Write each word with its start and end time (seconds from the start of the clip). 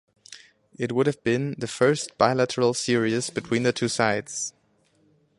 It 0.79 0.93
would 0.93 1.05
have 1.05 1.23
been 1.23 1.53
the 1.59 1.67
first 1.67 2.17
bilateral 2.17 2.73
series 2.73 3.29
between 3.29 3.61
the 3.61 3.71
two 3.71 3.87
sides. 3.87 4.51